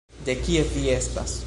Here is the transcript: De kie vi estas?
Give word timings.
De 0.27 0.35
kie 0.45 0.63
vi 0.75 0.85
estas? 0.97 1.39